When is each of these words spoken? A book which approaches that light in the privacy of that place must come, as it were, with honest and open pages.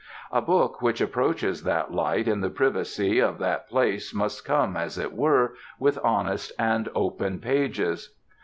A 0.31 0.41
book 0.41 0.81
which 0.81 0.99
approaches 0.99 1.61
that 1.61 1.93
light 1.93 2.27
in 2.27 2.41
the 2.41 2.49
privacy 2.49 3.19
of 3.19 3.37
that 3.37 3.69
place 3.69 4.15
must 4.15 4.43
come, 4.43 4.75
as 4.75 4.97
it 4.97 5.13
were, 5.13 5.53
with 5.77 5.99
honest 6.03 6.51
and 6.57 6.89
open 6.95 7.37
pages. 7.37 8.15